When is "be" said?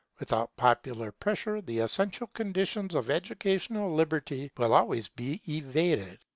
5.09-5.39